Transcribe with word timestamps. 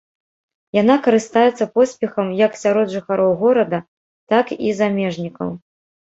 Яна 0.75 0.93
карыстаецца 1.07 1.65
поспехам 1.75 2.31
як 2.39 2.55
сярод 2.61 2.87
жыхароў 2.95 3.33
горада, 3.41 3.79
так 4.33 4.45
і 4.71 4.73
замежнікаў. 4.79 5.53